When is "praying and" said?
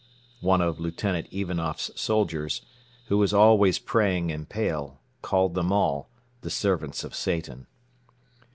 3.77-4.49